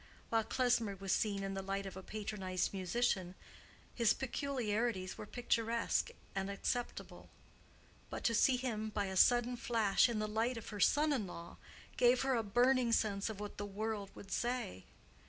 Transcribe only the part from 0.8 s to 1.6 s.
was seen in